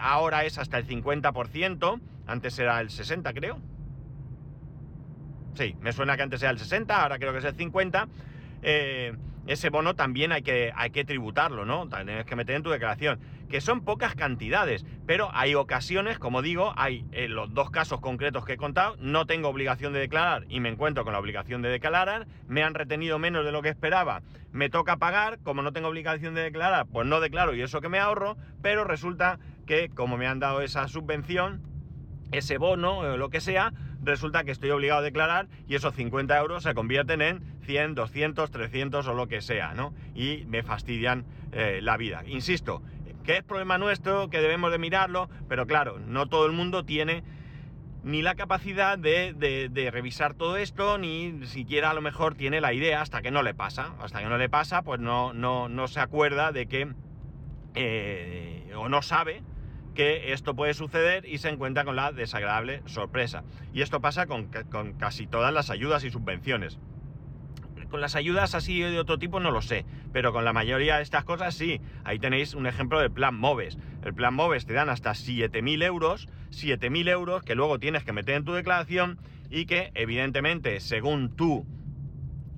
ahora 0.00 0.44
es 0.44 0.56
hasta 0.56 0.78
el 0.78 0.86
50%, 0.86 2.00
antes 2.26 2.58
era 2.58 2.80
el 2.80 2.88
60 2.88 3.34
creo, 3.34 3.58
Sí, 5.54 5.76
me 5.80 5.92
suena 5.92 6.16
que 6.16 6.22
antes 6.22 6.42
era 6.42 6.50
el 6.50 6.58
60, 6.58 7.02
ahora 7.02 7.18
creo 7.18 7.32
que 7.32 7.38
es 7.38 7.44
el 7.44 7.54
50. 7.54 8.08
Eh, 8.62 9.14
ese 9.46 9.70
bono 9.70 9.94
también 9.94 10.32
hay 10.32 10.42
que, 10.42 10.72
hay 10.74 10.90
que 10.90 11.04
tributarlo, 11.04 11.64
¿no? 11.64 11.88
Tienes 11.88 12.24
que 12.24 12.34
meter 12.34 12.56
en 12.56 12.62
tu 12.62 12.70
declaración. 12.70 13.20
Que 13.54 13.60
son 13.60 13.84
pocas 13.84 14.16
cantidades, 14.16 14.84
pero 15.06 15.30
hay 15.32 15.54
ocasiones, 15.54 16.18
como 16.18 16.42
digo, 16.42 16.72
hay 16.76 17.06
en 17.12 17.36
los 17.36 17.54
dos 17.54 17.70
casos 17.70 18.00
concretos 18.00 18.44
que 18.44 18.54
he 18.54 18.56
contado, 18.56 18.96
no 18.98 19.26
tengo 19.26 19.48
obligación 19.48 19.92
de 19.92 20.00
declarar 20.00 20.44
y 20.48 20.58
me 20.58 20.70
encuentro 20.70 21.04
con 21.04 21.12
la 21.12 21.20
obligación 21.20 21.62
de 21.62 21.68
declarar, 21.68 22.26
me 22.48 22.64
han 22.64 22.74
retenido 22.74 23.20
menos 23.20 23.44
de 23.44 23.52
lo 23.52 23.62
que 23.62 23.68
esperaba, 23.68 24.22
me 24.50 24.70
toca 24.70 24.96
pagar, 24.96 25.38
como 25.44 25.62
no 25.62 25.72
tengo 25.72 25.86
obligación 25.86 26.34
de 26.34 26.42
declarar, 26.42 26.86
pues 26.86 27.06
no 27.06 27.20
declaro 27.20 27.54
y 27.54 27.62
eso 27.62 27.80
que 27.80 27.88
me 27.88 28.00
ahorro, 28.00 28.36
pero 28.60 28.82
resulta 28.82 29.38
que 29.66 29.88
como 29.88 30.16
me 30.16 30.26
han 30.26 30.40
dado 30.40 30.60
esa 30.60 30.88
subvención, 30.88 31.62
ese 32.32 32.58
bono 32.58 32.98
o 32.98 33.16
lo 33.16 33.30
que 33.30 33.40
sea, 33.40 33.72
resulta 34.02 34.44
que 34.44 34.50
estoy 34.50 34.70
obligado 34.70 34.98
a 35.00 35.04
declarar 35.04 35.46
y 35.68 35.76
esos 35.76 35.94
50 35.94 36.36
euros 36.38 36.64
se 36.64 36.74
convierten 36.74 37.22
en 37.22 37.42
100, 37.62 37.94
200, 37.94 38.50
300 38.50 39.06
o 39.06 39.14
lo 39.14 39.28
que 39.28 39.40
sea, 39.40 39.74
¿no? 39.74 39.94
Y 40.14 40.44
me 40.46 40.62
fastidian 40.62 41.24
eh, 41.52 41.80
la 41.82 41.96
vida. 41.96 42.22
Insisto, 42.26 42.82
que 43.24 43.38
es 43.38 43.42
problema 43.42 43.78
nuestro, 43.78 44.28
que 44.28 44.40
debemos 44.40 44.70
de 44.70 44.78
mirarlo, 44.78 45.28
pero 45.48 45.66
claro, 45.66 45.98
no 45.98 46.28
todo 46.28 46.46
el 46.46 46.52
mundo 46.52 46.84
tiene 46.84 47.24
ni 48.04 48.20
la 48.20 48.34
capacidad 48.34 48.98
de, 48.98 49.90
revisar 49.90 50.34
todo 50.34 50.58
esto, 50.58 50.98
ni 50.98 51.46
siquiera 51.46 51.90
a 51.90 51.94
lo 51.94 52.02
mejor 52.02 52.34
tiene 52.34 52.60
la 52.60 52.74
idea 52.74 53.00
hasta 53.00 53.22
que 53.22 53.30
no 53.30 53.42
le 53.42 53.54
pasa. 53.54 53.94
Hasta 53.98 54.20
que 54.20 54.26
no 54.26 54.36
le 54.36 54.50
pasa, 54.50 54.82
pues 54.82 55.00
no, 55.00 55.32
no, 55.32 55.70
no 55.70 55.88
se 55.88 56.00
acuerda 56.00 56.52
de 56.52 56.66
que, 56.66 56.92
eh, 57.74 58.72
o 58.76 58.90
no 58.90 59.00
sabe 59.00 59.42
que 59.94 60.32
esto 60.32 60.54
puede 60.54 60.74
suceder 60.74 61.24
y 61.24 61.38
se 61.38 61.48
encuentra 61.48 61.84
con 61.84 61.96
la 61.96 62.12
desagradable 62.12 62.82
sorpresa. 62.84 63.42
Y 63.72 63.80
esto 63.80 64.02
pasa 64.02 64.26
con, 64.26 64.50
casi 64.98 65.26
todas 65.26 65.54
las 65.54 65.70
ayudas 65.70 66.04
y 66.04 66.10
subvenciones. 66.10 66.78
con 67.88 68.02
las 68.02 68.16
ayudas 68.16 68.54
así 68.54 68.80
de 68.80 68.98
otro 68.98 69.18
tipo 69.18 69.40
no 69.40 69.50
lo 69.50 69.62
sé, 69.62 69.86
pero 70.14 70.32
con 70.32 70.44
la 70.44 70.52
mayoría 70.52 70.98
de 70.98 71.02
estas 71.02 71.24
cosas 71.24 71.56
sí. 71.56 71.80
Ahí 72.04 72.20
tenéis 72.20 72.54
un 72.54 72.68
ejemplo 72.68 73.00
del 73.00 73.10
plan 73.10 73.34
MOVES. 73.34 73.76
El 74.04 74.14
plan 74.14 74.32
MOVES 74.32 74.64
te 74.64 74.72
dan 74.72 74.88
hasta 74.88 75.10
7.000 75.10 75.82
euros, 75.82 76.28
7.000 76.50 77.08
euros 77.08 77.42
que 77.42 77.56
luego 77.56 77.80
tienes 77.80 78.04
que 78.04 78.12
meter 78.12 78.36
en 78.36 78.44
tu 78.44 78.52
declaración 78.52 79.18
y 79.50 79.66
que 79.66 79.90
evidentemente 79.94 80.78
según 80.78 81.34
tú 81.34 81.66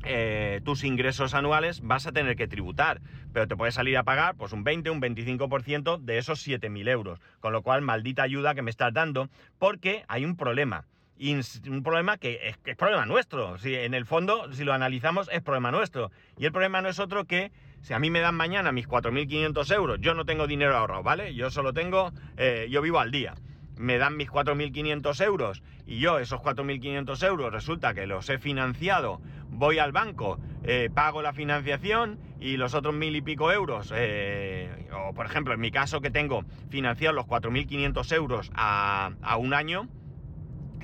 eh, 0.05 0.61
tus 0.67 0.85
ingresos 0.85 1.33
anuales 1.33 1.81
vas 1.81 2.07
a 2.07 2.13
tener 2.13 2.37
que 2.37 2.47
tributar, 2.47 3.01
pero 3.33 3.49
te 3.49 3.57
puede 3.57 3.73
salir 3.73 3.97
a 3.97 4.05
pagar 4.05 4.37
pues 4.37 4.53
un 4.53 4.63
20, 4.63 4.91
un 4.91 5.01
25% 5.01 5.99
de 5.99 6.19
esos 6.19 6.47
7.000 6.47 6.91
euros, 6.91 7.21
con 7.41 7.55
lo 7.55 7.63
cual 7.63 7.81
maldita 7.81 8.23
ayuda 8.23 8.55
que 8.55 8.61
me 8.61 8.71
estás 8.71 8.93
dando, 8.93 9.31
porque 9.59 10.05
hay 10.09 10.27
un 10.27 10.37
problema. 10.37 10.85
Un 11.19 11.83
problema 11.83 12.19
que 12.19 12.49
es, 12.49 12.59
que 12.59 12.73
es 12.73 12.77
problema 12.77 13.07
nuestro. 13.07 13.59
Si 13.59 13.75
en 13.75 13.95
el 13.95 14.05
fondo, 14.05 14.53
si 14.53 14.65
lo 14.65 14.73
analizamos, 14.73 15.29
es 15.33 15.43
problema 15.43 15.71
nuestro. 15.71 16.11
Y 16.37 16.45
el 16.45 16.53
problema 16.53 16.83
no 16.83 16.89
es 16.89 16.99
otro 16.99 17.25
que 17.25 17.53
si 17.81 17.95
a 17.95 17.99
mí 17.99 18.11
me 18.11 18.21
dan 18.21 18.35
mañana 18.35 18.73
mis 18.73 18.89
4.500 18.89 19.75
euros, 19.75 19.99
yo 20.01 20.15
no 20.15 20.25
tengo 20.25 20.47
dinero 20.47 20.77
ahorrado, 20.77 21.03
¿vale? 21.03 21.35
Yo 21.35 21.51
solo 21.51 21.73
tengo, 21.73 22.13
eh, 22.37 22.67
yo 22.71 22.83
vivo 22.83 23.01
al 23.01 23.11
día 23.11 23.35
me 23.77 23.99
dan 23.99 24.17
mis 24.17 24.31
4.500 24.31 25.25
euros 25.25 25.63
y 25.87 25.99
yo 25.99 26.19
esos 26.19 26.41
4.500 26.41 27.27
euros 27.27 27.53
resulta 27.53 27.95
que 27.95 28.07
los 28.07 28.29
he 28.31 28.39
financiado, 28.39 29.21
voy 29.49 29.79
al 29.79 29.93
banco, 29.93 30.39
eh, 30.65 30.91
pago 30.93 31.23
la 31.23 31.33
financiación 31.33 32.19
y 32.41 32.57
los 32.57 32.75
otros 32.75 32.95
mil 32.95 33.15
y 33.15 33.23
pico 33.23 33.53
euros, 33.53 33.93
eh, 33.95 34.89
o 34.93 35.15
por 35.15 35.27
ejemplo 35.27 35.55
en 35.55 35.61
mi 35.61 35.71
caso 35.71 36.01
que 36.01 36.11
tengo 36.11 36.45
financiado 36.71 37.15
los 37.15 37.27
4.500 37.27 38.15
euros 38.15 38.51
a, 38.55 39.13
a 39.23 39.37
un 39.37 39.55
año, 39.55 39.89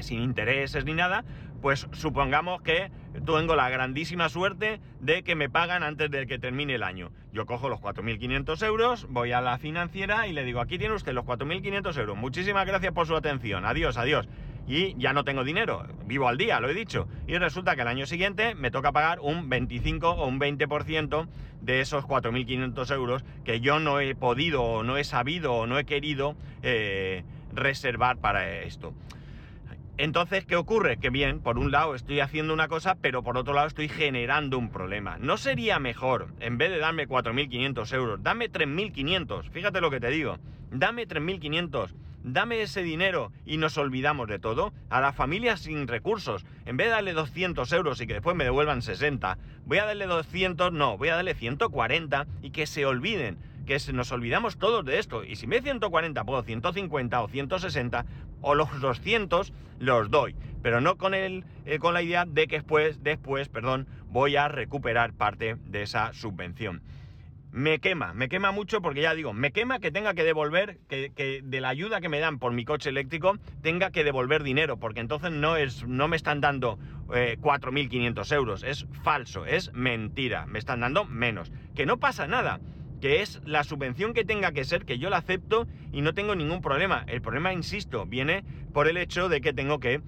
sin 0.03 0.23
intereses 0.23 0.85
ni 0.85 0.95
nada, 0.95 1.25
pues 1.61 1.87
supongamos 1.93 2.61
que 2.63 2.91
tengo 3.25 3.55
la 3.55 3.71
grandísima 3.71 4.29
suerte 4.29 4.81
de 5.01 5.23
que 5.23 5.37
me 5.37 5.49
pagan 5.49 5.83
antes 5.83 6.11
de 6.11 6.27
que 6.27 6.39
termine 6.39 6.75
el 6.75 6.83
año. 6.83 7.11
Yo 7.33 7.47
cojo 7.47 7.69
los 7.69 7.81
4.500 7.81 8.67
euros, 8.67 9.07
voy 9.09 9.33
a 9.33 9.41
la 9.41 9.59
financiera 9.59 10.27
y 10.27 10.33
le 10.33 10.45
digo, 10.45 10.61
aquí 10.61 10.79
tiene 10.79 10.95
usted 10.95 11.13
los 11.13 11.25
4.500 11.25 11.97
euros. 11.99 12.17
Muchísimas 12.17 12.67
gracias 12.67 12.93
por 12.93 13.07
su 13.07 13.15
atención. 13.15 13.65
Adiós, 13.65 13.97
adiós. 13.97 14.29
Y 14.67 14.95
ya 14.97 15.13
no 15.13 15.25
tengo 15.25 15.43
dinero, 15.43 15.87
vivo 16.07 16.29
al 16.29 16.37
día, 16.37 16.61
lo 16.61 16.69
he 16.69 16.75
dicho. 16.75 17.09
Y 17.27 17.37
resulta 17.37 17.75
que 17.75 17.83
el 17.83 17.89
año 17.89 18.07
siguiente 18.07 18.55
me 18.55 18.71
toca 18.71 18.93
pagar 18.93 19.21
un 19.21 19.49
25 19.49 20.11
o 20.11 20.27
un 20.27 20.39
20% 20.39 21.27
de 21.61 21.81
esos 21.81 22.05
4.500 22.05 22.95
euros 22.95 23.25
que 23.45 23.61
yo 23.61 23.79
no 23.81 24.01
he 24.01 24.15
podido 24.15 24.63
o 24.63 24.83
no 24.83 24.97
he 24.97 25.05
sabido 25.05 25.55
o 25.55 25.67
no 25.67 25.79
he 25.79 25.85
querido 25.85 26.37
eh, 26.63 27.25
reservar 27.55 28.19
para 28.19 28.61
esto. 28.61 28.95
Entonces, 29.99 30.47
¿qué 30.47 30.57
ocurre? 30.57 30.97
Que 30.97 31.11
bien, 31.11 31.41
por 31.41 31.59
un 31.59 31.71
lado 31.71 31.95
estoy 31.95 32.21
haciendo 32.21 32.55
una 32.55 32.67
cosa, 32.67 32.97
pero 33.01 33.23
por 33.23 33.37
otro 33.37 33.53
lado 33.53 33.69
estoy 33.69 33.89
generando 33.89 34.59
un 34.59 34.71
problema. 34.71 35.19
¿No 35.19 35.37
sería 35.37 35.79
mejor, 35.79 36.29
en 36.41 36.57
vez 36.57 36.71
de 36.71 36.79
darme 36.79 37.07
4.500 37.07 37.95
euros, 37.95 38.23
dame 38.23 38.51
3.500? 38.51 39.51
Fíjate 39.51 39.81
lo 39.81 39.91
que 39.91 40.01
te 40.01 40.09
digo. 40.09 40.39
Dame 40.71 41.07
3.500. 41.07 41.93
Dame 42.25 42.63
ese 42.63 42.83
dinero 42.83 43.33
y 43.45 43.59
nos 43.59 43.77
olvidamos 43.77 44.29
de 44.29 44.39
todo. 44.39 44.73
A 44.89 45.01
las 45.01 45.15
familias 45.15 45.61
sin 45.61 45.87
recursos, 45.89 46.47
en 46.65 46.77
vez 46.77 46.87
de 46.87 46.93
darle 46.93 47.13
200 47.13 47.71
euros 47.73 48.01
y 48.01 48.07
que 48.07 48.15
después 48.15 48.37
me 48.37 48.45
devuelvan 48.45 48.81
60, 48.81 49.37
voy 49.67 49.79
a 49.79 49.85
darle 49.85 50.07
200, 50.07 50.73
no, 50.73 50.97
voy 50.97 51.09
a 51.09 51.17
darle 51.17 51.35
140 51.35 52.27
y 52.41 52.51
que 52.51 52.67
se 52.67 52.87
olviden 52.87 53.39
que 53.67 53.79
nos 53.93 54.13
olvidamos 54.13 54.59
todos 54.59 54.85
de 54.85 54.99
esto. 54.99 55.25
Y 55.25 55.37
si 55.37 55.47
me 55.47 55.61
140 55.61 56.25
puedo 56.25 56.43
150 56.43 57.23
o 57.23 57.29
160 57.29 58.07
o 58.41 58.55
los 58.55 58.81
200 58.81 59.53
los 59.79 60.11
doy. 60.11 60.35
Pero 60.63 60.81
no 60.81 60.97
con, 60.97 61.15
el, 61.15 61.45
eh, 61.65 61.79
con 61.79 61.95
la 61.95 62.03
idea 62.03 62.25
de 62.25 62.47
que 62.47 62.57
después, 62.57 63.03
después 63.03 63.49
perdón, 63.49 63.87
voy 64.09 64.37
a 64.37 64.49
recuperar 64.49 65.13
parte 65.13 65.57
de 65.67 65.83
esa 65.83 66.13
subvención. 66.13 66.83
Me 67.53 67.81
quema, 67.81 68.15
me 68.15 68.31
quema 68.31 68.51
mucho 68.51 68.81
porque 68.81 69.03
ya 69.03 69.15
digo, 69.15 69.35
me 69.35 69.53
quema 69.53 69.79
que 69.79 69.91
tenga 69.91 70.15
que 70.15 70.25
devolver, 70.25 70.79
que, 70.89 71.43
de 71.45 71.61
la 71.61 71.69
ayuda 71.69 72.01
que 72.01 72.09
me 72.09 72.19
dan 72.19 72.39
por 72.39 72.53
mi 72.53 72.65
coche 72.65 72.89
eléctrico 72.89 73.37
tenga 73.61 73.91
que 73.91 74.05
devolver 74.05 74.43
dinero, 74.43 74.79
porque 74.79 75.01
entonces 75.01 75.33
no, 75.33 75.57
es, 75.57 75.87
no 75.87 76.09
me 76.09 76.17
están 76.17 76.41
dando 76.41 76.79
4.500 77.09 78.33
eh, 78.33 78.35
euros, 78.35 78.63
es 78.63 78.87
falso, 79.03 79.45
es 79.45 79.71
mentira, 79.75 80.47
me 80.47 80.59
están 80.59 80.81
dando 80.81 81.05
menos. 81.05 81.53
Que 81.75 81.85
no 81.85 81.99
pasa 81.99 82.27
nada, 82.27 82.59
que 83.03 83.21
es 83.21 83.41
la 83.45 83.65
subvención 83.65 84.15
que 84.15 84.25
tenga 84.25 84.53
que 84.53 84.65
ser, 84.65 84.85
que 84.85 84.97
yo 84.97 85.11
la 85.11 85.17
acepto 85.17 85.67
y 85.93 86.03
no 86.03 86.15
tengo 86.15 86.37
ningún 86.37 86.63
problema. 86.63 87.05
El 87.09 87.21
problema, 87.21 87.53
insisto, 87.53 88.07
viene 88.07 88.45
por 88.73 88.87
el 88.87 88.97
hecho 88.97 89.29
de 89.29 89.41
que 89.41 89.53
tengo 89.53 89.81
que 89.81 90.01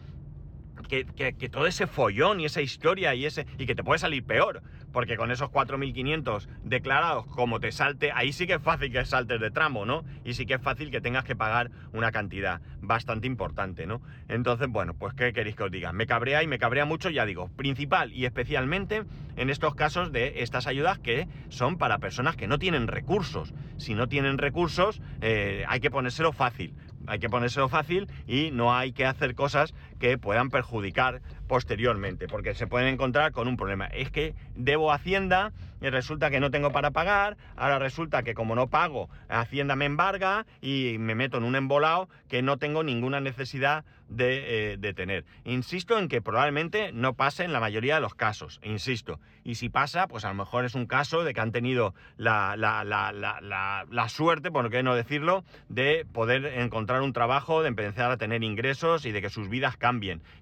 que, 0.88 1.04
que, 1.04 1.48
todo 1.48 1.66
ese 1.66 1.86
follón 1.88 2.40
y 2.40 2.44
esa 2.44 2.60
historia 2.60 3.14
y 3.14 3.26
ese. 3.26 3.46
y 3.58 3.66
que 3.66 3.74
te 3.74 3.82
puede 3.82 3.98
salir 3.98 4.24
peor 4.24 4.62
porque 4.94 5.16
con 5.16 5.32
esos 5.32 5.50
4.500 5.50 6.46
declarados, 6.62 7.26
como 7.26 7.58
te 7.58 7.72
salte, 7.72 8.12
ahí 8.14 8.32
sí 8.32 8.46
que 8.46 8.54
es 8.54 8.62
fácil 8.62 8.92
que 8.92 9.04
saltes 9.04 9.40
de 9.40 9.50
tramo, 9.50 9.84
¿no? 9.84 10.04
Y 10.24 10.34
sí 10.34 10.46
que 10.46 10.54
es 10.54 10.62
fácil 10.62 10.92
que 10.92 11.00
tengas 11.00 11.24
que 11.24 11.34
pagar 11.34 11.72
una 11.92 12.12
cantidad 12.12 12.62
bastante 12.80 13.26
importante, 13.26 13.86
¿no? 13.86 14.00
Entonces, 14.28 14.68
bueno, 14.68 14.94
pues 14.94 15.12
¿qué 15.14 15.32
queréis 15.32 15.56
que 15.56 15.64
os 15.64 15.70
diga? 15.72 15.92
Me 15.92 16.06
cabrea 16.06 16.44
y 16.44 16.46
me 16.46 16.60
cabrea 16.60 16.84
mucho, 16.84 17.10
ya 17.10 17.26
digo, 17.26 17.48
principal 17.56 18.12
y 18.12 18.24
especialmente 18.24 19.02
en 19.36 19.50
estos 19.50 19.74
casos 19.74 20.12
de 20.12 20.34
estas 20.36 20.68
ayudas 20.68 21.00
que 21.00 21.26
son 21.48 21.76
para 21.76 21.98
personas 21.98 22.36
que 22.36 22.46
no 22.46 22.60
tienen 22.60 22.86
recursos. 22.86 23.52
Si 23.76 23.94
no 23.94 24.08
tienen 24.08 24.38
recursos, 24.38 25.02
eh, 25.20 25.64
hay 25.66 25.80
que 25.80 25.90
ponérselo 25.90 26.32
fácil 26.32 26.72
hay 27.06 27.18
que 27.18 27.28
ponérselo 27.28 27.68
fácil 27.68 28.08
y 28.26 28.50
no 28.50 28.74
hay 28.74 28.92
que 28.92 29.04
hacer 29.04 29.34
cosas 29.34 29.74
que 29.98 30.18
puedan 30.18 30.50
perjudicar 30.50 31.20
posteriormente, 31.46 32.26
porque 32.26 32.54
se 32.54 32.66
pueden 32.66 32.88
encontrar 32.88 33.32
con 33.32 33.48
un 33.48 33.56
problema. 33.56 33.86
Es 33.86 34.10
que 34.10 34.34
debo 34.54 34.92
Hacienda 34.92 35.52
y 35.80 35.90
resulta 35.90 36.30
que 36.30 36.40
no 36.40 36.50
tengo 36.50 36.72
para 36.72 36.92
pagar, 36.92 37.36
ahora 37.56 37.78
resulta 37.78 38.22
que 38.22 38.34
como 38.34 38.54
no 38.54 38.68
pago, 38.68 39.10
Hacienda 39.28 39.76
me 39.76 39.84
embarga 39.84 40.46
y 40.62 40.96
me 40.98 41.14
meto 41.14 41.36
en 41.36 41.44
un 41.44 41.56
embolado 41.56 42.08
que 42.28 42.42
no 42.42 42.56
tengo 42.56 42.82
ninguna 42.82 43.20
necesidad 43.20 43.84
de, 44.08 44.74
eh, 44.74 44.94
tener. 44.94 45.24
Insisto 45.44 45.98
en 45.98 46.08
que 46.08 46.22
probablemente 46.22 46.92
no 46.92 47.14
pase 47.14 47.44
en 47.44 47.52
la 47.52 47.60
mayoría 47.60 47.96
de 47.96 48.00
los 48.00 48.14
casos, 48.14 48.60
insisto. 48.62 49.20
Y 49.42 49.56
si 49.56 49.68
pasa, 49.68 50.06
pues 50.06 50.24
a 50.24 50.28
lo 50.28 50.34
mejor 50.34 50.64
es 50.64 50.74
un 50.74 50.86
caso 50.86 51.24
de 51.24 51.34
que 51.34 51.40
han 51.40 51.52
tenido 51.52 51.94
la, 52.16 52.56
la, 52.56 52.84
la, 52.84 53.12
la 53.12 54.08
suerte, 54.08 54.50
por 54.50 54.70
qué 54.70 54.82
no 54.82 54.94
decirlo, 54.94 55.44
de 55.68 56.06
poder 56.10 56.46
encontrar 56.46 57.02
un 57.02 57.12
trabajo, 57.12 57.62
de 57.62 57.68
empezar 57.68 58.10
a 58.10 58.16
tener 58.16 58.42
ingresos 58.42 59.04
y 59.04 59.12
de 59.12 59.20
que 59.20 59.30
sus 59.30 59.48
vidas 59.48 59.76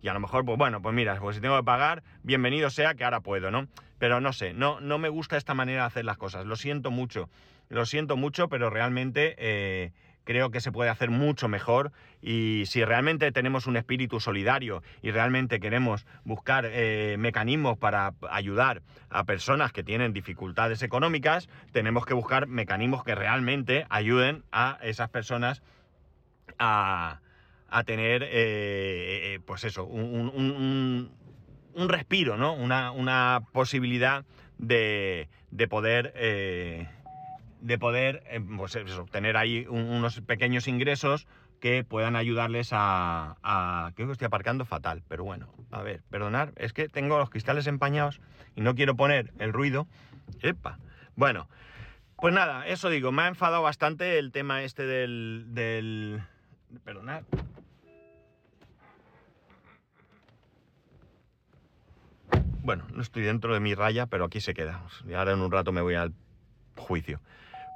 Y 0.02 0.08
a 0.08 0.14
lo 0.14 0.20
mejor, 0.20 0.44
pues 0.44 0.56
bueno, 0.56 0.80
pues 0.80 0.94
mira, 0.94 1.18
pues 1.18 1.34
si 1.34 1.42
tengo 1.42 1.56
que 1.56 1.64
pagar, 1.64 2.04
bienvenido 2.22 2.70
sea 2.70 2.94
que 2.94 3.04
ahora 3.04 3.20
puedo, 3.20 3.50
¿no? 3.50 3.66
Pero 3.98 4.20
no 4.20 4.32
sé, 4.32 4.52
no, 4.52 4.80
no 4.80 4.98
me 4.98 5.08
gusta 5.08 5.36
esta 5.36 5.52
manera 5.52 5.80
de 5.82 5.86
hacer 5.88 6.04
las 6.04 6.16
cosas. 6.16 6.46
Lo 6.46 6.54
siento 6.54 6.92
mucho, 6.92 7.28
lo 7.68 7.84
siento 7.84 8.16
mucho, 8.16 8.48
pero 8.48 8.70
realmente 8.70 9.34
eh, 9.38 9.90
creo 10.22 10.52
que 10.52 10.60
se 10.60 10.70
puede 10.70 10.90
hacer 10.90 11.10
mucho 11.10 11.48
mejor 11.48 11.90
y 12.20 12.64
si 12.66 12.84
realmente 12.84 13.32
tenemos 13.32 13.66
un 13.66 13.76
espíritu 13.76 14.20
solidario 14.20 14.84
y 15.02 15.10
realmente 15.10 15.58
queremos 15.58 16.06
buscar 16.22 16.64
eh, 16.66 17.16
mecanismos 17.18 17.78
para 17.78 18.14
ayudar 18.30 18.82
a 19.10 19.24
personas 19.24 19.72
que 19.72 19.82
tienen 19.82 20.12
dificultades 20.12 20.84
económicas, 20.84 21.48
tenemos 21.72 22.06
que 22.06 22.14
buscar 22.14 22.46
mecanismos 22.46 23.02
que 23.02 23.16
realmente 23.16 23.86
ayuden 23.90 24.44
a 24.52 24.78
esas 24.82 25.08
personas 25.08 25.62
a, 26.60 27.21
tener, 27.84 28.26
eh, 28.30 29.40
pues 29.46 29.64
eso, 29.64 29.84
un, 29.84 31.10
un 31.74 31.88
respiro, 31.88 32.36
¿no? 32.36 32.54
Una, 32.54 33.42
posibilidad 33.52 34.24
de, 34.58 35.28
de 35.50 35.68
poder, 35.68 36.12
eh, 36.16 36.88
de 37.60 37.78
poder 37.78 38.22
eh, 38.26 38.40
pues 38.56 38.76
obtener 38.76 39.36
ahí 39.36 39.66
unos 39.68 40.20
pequeños 40.20 40.68
ingresos 40.68 41.26
que 41.60 41.84
puedan 41.84 42.16
ayudarles 42.16 42.70
a, 42.72 43.92
Creo 43.94 44.08
que 44.08 44.12
estoy 44.12 44.26
aparcando 44.26 44.64
fatal, 44.64 45.02
pero 45.08 45.24
bueno, 45.24 45.48
a 45.70 45.82
ver, 45.82 46.02
perdonar, 46.10 46.52
es 46.56 46.72
que 46.72 46.88
tengo 46.88 47.18
los 47.18 47.30
cristales 47.30 47.66
empañados 47.66 48.20
y 48.56 48.62
no 48.62 48.74
quiero 48.74 48.96
poner 48.96 49.32
el 49.38 49.52
ruido. 49.52 49.86
¡Epa! 50.40 50.78
Bueno, 51.14 51.48
pues 52.16 52.34
nada, 52.34 52.66
eso 52.66 52.88
digo, 52.88 53.12
me 53.12 53.22
ha 53.22 53.28
enfadado 53.28 53.62
bastante 53.62 54.18
el 54.18 54.32
tema 54.32 54.62
este 54.62 54.86
del... 54.86 55.46
del... 55.48 56.22
Perdonad, 56.84 57.24
Bueno, 62.62 62.84
no 62.92 63.02
estoy 63.02 63.24
dentro 63.24 63.52
de 63.54 63.60
mi 63.60 63.74
raya, 63.74 64.06
pero 64.06 64.24
aquí 64.24 64.40
se 64.40 64.54
queda. 64.54 64.82
Ahora 65.16 65.32
en 65.32 65.40
un 65.40 65.50
rato 65.50 65.72
me 65.72 65.80
voy 65.80 65.94
al 65.94 66.12
juicio. 66.76 67.20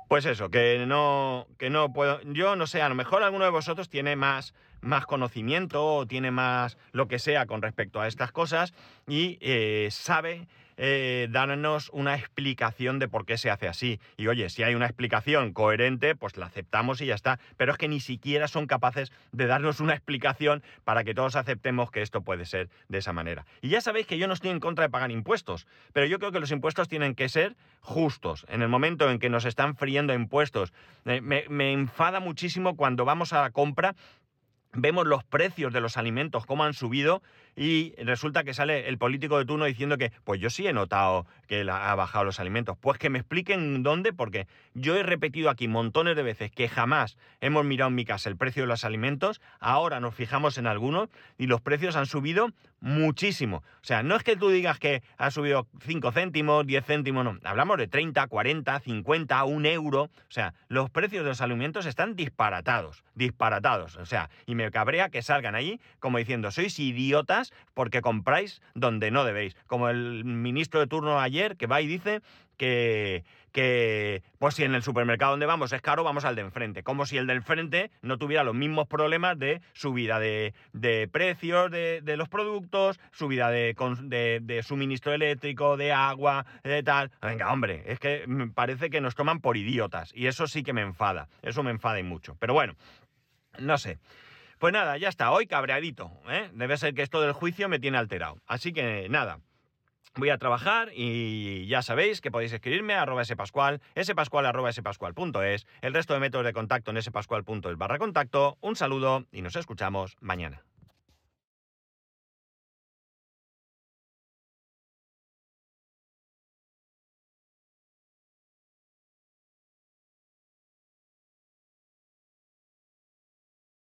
Pues 0.09 0.25
eso, 0.25 0.49
que 0.49 0.85
no, 0.87 1.49
que 1.59 1.71
no 1.71 1.93
puedo. 1.93 2.21
Yo 2.23 2.55
no 2.55 2.69
sé, 2.69 2.83
a 2.83 2.89
lo 2.89 2.95
mejor 2.95 3.25
alguno 3.25 3.45
de 3.45 3.51
vosotros 3.51 3.89
tiene 3.89 4.15
más, 4.15 4.55
más 4.81 5.05
conocimiento 5.05 5.85
o 5.85 6.07
tiene 6.07 6.31
más 6.31 6.79
lo 6.93 7.09
que 7.09 7.19
sea 7.19 7.47
con 7.47 7.63
respecto 7.63 8.01
a 8.01 8.07
estas 8.07 8.31
cosas 8.31 8.73
y 9.09 9.39
eh, 9.41 9.89
sabe 9.91 10.47
eh, 10.77 11.29
darnos 11.31 11.91
una 11.93 12.15
explicación 12.15 12.99
de 12.99 13.09
por 13.09 13.25
qué 13.25 13.39
se 13.39 13.51
hace 13.51 13.69
así. 13.69 14.01
Y 14.17 14.27
oye, 14.27 14.49
si 14.51 14.63
hay 14.63 14.75
una 14.75 14.87
explicación 14.87 15.53
coherente, 15.53 16.15
pues 16.15 16.37
la 16.37 16.47
aceptamos 16.47 17.01
y 17.01 17.07
ya 17.07 17.15
está. 17.15 17.39
Pero 17.57 17.73
es 17.73 17.79
que 17.79 17.89
ni 17.89 18.01
siquiera 18.01 18.49
son 18.49 18.67
capaces 18.67 19.13
de 19.33 19.47
darnos 19.47 19.81
una 19.81 19.95
explicación 19.95 20.63
para 20.85 21.05
que 21.05 21.15
todos 21.15 21.37
aceptemos 21.37 21.91
que 21.91 22.03
esto 22.03 22.23
puede 22.23 22.45
ser 22.45 22.69
de 22.89 22.99
esa 22.99 23.13
manera. 23.13 23.47
Y 23.63 23.69
ya 23.69 23.81
sabéis 23.81 24.07
que 24.07 24.19
yo 24.19 24.27
no 24.29 24.35
estoy 24.35 24.51
en 24.51 24.61
contra 24.61 24.85
de 24.85 24.91
pagar 24.91 25.11
impuestos, 25.11 25.67
pero 25.93 26.07
yo 26.07 26.19
creo 26.19 26.33
que 26.33 26.41
los 26.41 26.51
impuestos 26.51 26.89
tienen 26.89 27.15
que 27.15 27.29
ser 27.29 27.57
justos. 27.81 28.47
En 28.49 28.63
el 28.63 28.69
momento 28.69 29.11
en 29.11 29.19
que 29.19 29.31
nos 29.31 29.45
están 29.45 29.77
friendo 29.77 30.15
impuestos, 30.15 30.73
me 31.05 31.73
enfada 31.73 32.21
muchísimo 32.21 32.77
cuando 32.77 33.05
vamos 33.05 33.33
a 33.33 33.43
la 33.43 33.51
compra 33.51 33.95
vemos 34.77 35.07
los 35.07 35.25
precios 35.25 35.73
de 35.73 35.81
los 35.81 35.97
alimentos, 35.97 36.47
cómo 36.47 36.65
han 36.65 36.75
subido, 36.75 37.23
y 37.57 37.95
resulta 37.97 38.45
que 38.45 38.53
sale 38.53 38.89
el 38.89 38.99
político 38.99 39.39
de 39.39 39.47
turno 39.47 39.65
diciendo 39.65 39.97
que, 39.97 40.13
pues 40.25 40.41
yo 40.41 40.51
sí 40.51 40.67
he 40.67 40.75
notado 40.75 41.27
que 41.49 41.63
ha 41.69 41.95
bajado 41.95 42.25
los 42.25 42.39
alimentos. 42.39 42.77
Pues 42.79 42.99
que 42.99 43.09
me 43.09 43.19
expliquen 43.19 43.83
dónde, 43.83 44.13
porque 44.13 44.47
yo 44.75 44.95
he 44.97 45.03
repetido 45.03 45.49
aquí 45.49 45.67
montones 45.67 46.17
de 46.17 46.23
veces 46.23 46.51
que 46.51 46.69
jamás 46.69 47.17
hemos 47.41 47.65
mirado 47.65 47.89
en 47.89 47.95
mi 47.95 48.05
casa 48.05 48.29
el 48.29 48.37
precio 48.37 48.65
de 48.65 48.67
los 48.67 48.85
alimentos, 48.85 49.41
ahora 49.59 50.01
nos 50.01 50.15
fijamos 50.15 50.59
en 50.59 50.67
algunos 50.67 51.09
y 51.39 51.47
los 51.47 51.63
precios 51.63 51.97
han 51.97 52.07
subido 52.07 52.51
muchísimo. 52.81 53.59
O 53.81 53.85
sea, 53.85 54.03
no 54.03 54.17
es 54.17 54.23
que 54.23 54.37
tú 54.37 54.51
digas 54.51 54.79
que 54.79 55.03
ha 55.17 55.31
subido 55.31 55.67
5 55.81 56.13
céntimos, 56.13 56.67
10 56.67 56.85
céntimos, 56.85 57.25
no. 57.25 57.39
Hablamos 57.45 57.79
de 57.79 57.89
30, 57.89 58.27
40, 58.27 58.81
50, 58.81 59.45
1 59.45 59.69
euro. 59.69 60.03
O 60.03 60.11
sea, 60.29 60.53
los 60.69 60.91
precios 60.91 61.25
de 61.25 61.31
los 61.31 61.41
alimentos 61.41 61.87
están 61.87 62.17
disparatados, 62.17 63.03
disparatados. 63.15 63.97
O 63.97 64.05
sea, 64.05 64.29
y 64.45 64.55
me 64.55 64.71
cabrea 64.71 65.09
que 65.09 65.23
salgan 65.23 65.55
ahí 65.55 65.81
como 66.01 66.19
diciendo, 66.19 66.51
sois 66.51 66.79
idiotas 66.79 67.46
porque 67.75 68.01
compráis 68.01 68.63
donde 68.75 69.11
no 69.11 69.25
debéis. 69.25 69.57
Como 69.67 69.89
el 69.89 70.25
ministro 70.25 70.81
de 70.81 70.87
turno 70.87 71.21
ayer 71.21 71.57
que 71.57 71.67
va 71.67 71.81
y 71.81 71.87
dice 71.87 72.23
que, 72.57 73.25
que, 73.53 74.23
pues 74.39 74.55
si 74.55 74.65
en 74.65 74.75
el 74.75 74.83
supermercado 74.83 75.33
donde 75.33 75.47
vamos 75.47 75.73
es 75.73 75.83
caro, 75.83 76.05
vamos 76.05 76.25
al 76.25 76.37
de 76.37 76.43
enfrente. 76.43 76.83
Como 76.83 77.07
si 77.07 77.17
el 77.17 77.27
de 77.27 77.35
enfrente 77.35 77.91
no 78.03 78.19
tuviera 78.19 78.45
los 78.45 78.55
mismos 78.55 78.87
problemas 78.87 79.39
de 79.39 79.61
subida 79.73 80.19
de, 80.19 80.55
precios 81.13 81.71
de, 81.71 82.17
los 82.17 82.29
productos, 82.29 83.01
subida 83.13 83.51
de, 83.51 83.75
de, 84.43 84.63
suministro 84.63 85.13
eléctrico, 85.13 85.77
de 85.77 85.93
agua, 85.93 86.47
de 86.65 86.83
tal. 86.83 87.11
Venga, 87.23 87.53
hombre, 87.53 87.83
es 87.87 87.99
que 87.99 88.27
parece 88.55 88.91
que 88.91 89.01
nos 89.01 89.15
toman 89.15 89.41
por 89.41 89.57
idiotas. 89.57 90.13
Y 90.15 90.27
eso 90.27 90.47
sí 90.47 90.63
que 90.63 90.73
me 90.73 90.83
enfada. 90.83 91.29
Eso 91.43 91.63
me 91.63 91.71
enfada 91.71 91.99
y 91.99 92.03
mucho. 92.03 92.37
Pero 92.39 92.55
bueno, 92.55 92.75
no 93.59 93.79
sé. 93.79 93.99
Pues 94.59 94.73
nada, 94.73 94.97
ya 94.97 95.09
está, 95.09 95.31
hoy 95.33 95.47
cabreadito. 95.47 96.11
¿eh? 96.29 96.51
Debe 96.55 96.79
ser 96.79 96.95
que 96.95 97.03
esto 97.03 97.21
del 97.21 97.33
juicio 97.33 97.69
me 97.69 97.79
tiene 97.79 97.99
alterado. 97.99 98.37
Así 98.47 98.73
que 98.73 99.09
nada, 99.11 99.41
voy 100.17 100.31
a 100.31 100.39
trabajar 100.39 100.91
y 100.95 101.67
ya 101.67 101.83
sabéis 101.83 102.21
que 102.21 102.31
podéis 102.31 102.53
escribirme 102.53 102.95
a 102.95 103.03
arroba 103.03 103.25
spascual, 103.25 103.83
spascual 104.03 104.47
arroba 104.47 104.73
spascual.es, 104.73 105.67
el 105.83 105.95
resto 105.95 106.15
de 106.15 106.21
métodos 106.21 106.47
de 106.47 106.53
contacto 106.55 106.91
en 106.91 107.03
spascual.es 107.03 107.77
barra 107.77 107.99
contacto. 107.99 108.57
Un 108.61 108.77
saludo 108.77 109.27
y 109.31 109.43
nos 109.43 109.57
escuchamos 109.57 110.17
mañana. 110.21 110.63